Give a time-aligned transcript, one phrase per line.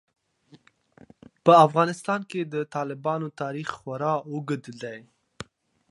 [1.45, 4.99] په افغانستان کې د تالابونو تاریخ خورا اوږد دی.